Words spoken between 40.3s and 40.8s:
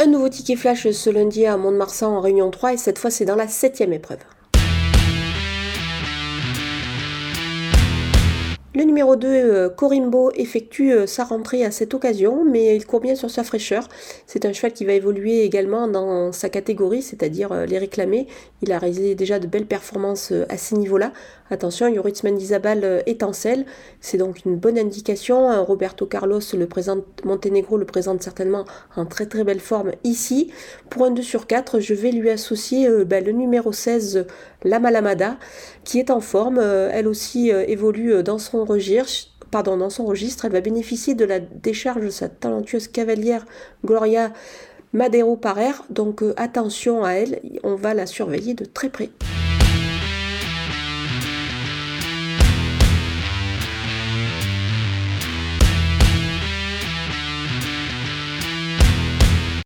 elle va